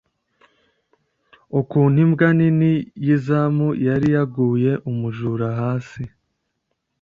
ukuntu 1.59 1.97
imbwa 2.05 2.27
nini 2.37 2.71
yizamu 3.05 3.67
yari 3.85 4.07
yaguye 4.15 4.71
umujura 4.89 5.47
hasi. 5.59 6.03